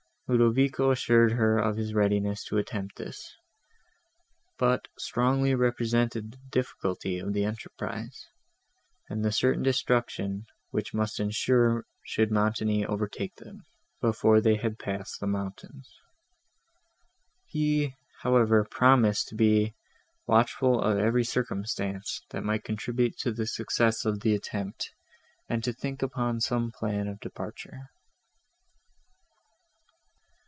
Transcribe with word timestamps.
Ludovico 0.33 0.91
assured 0.91 1.33
her 1.33 1.59
of 1.59 1.75
his 1.75 1.93
readiness 1.93 2.45
to 2.45 2.57
attempt 2.57 2.95
this, 2.95 3.35
but 4.57 4.87
strongly 4.97 5.53
represented 5.53 6.31
the 6.31 6.37
difficulty 6.49 7.19
of 7.19 7.33
the 7.33 7.43
enterprise, 7.43 8.27
and 9.09 9.25
the 9.25 9.31
certain 9.33 9.61
destruction 9.61 10.45
which 10.69 10.93
must 10.93 11.19
ensue, 11.19 11.83
should 12.05 12.31
Montoni 12.31 12.85
overtake 12.85 13.35
them, 13.35 13.65
before 13.99 14.39
they 14.39 14.55
had 14.55 14.79
passed 14.79 15.19
the 15.19 15.27
mountains; 15.27 15.93
he, 17.47 17.93
however, 18.21 18.63
promised 18.63 19.27
to 19.27 19.35
be 19.35 19.75
watchful 20.27 20.81
of 20.81 20.97
every 20.97 21.25
circumstance, 21.25 22.21
that 22.29 22.45
might 22.45 22.63
contribute 22.63 23.17
to 23.17 23.33
the 23.33 23.45
success 23.45 24.05
of 24.05 24.21
the 24.21 24.33
attempt, 24.33 24.93
and 25.49 25.61
to 25.65 25.73
think 25.73 26.01
upon 26.01 26.39
some 26.39 26.71
plan 26.71 27.09
of 27.09 27.19
departure. 27.19 27.89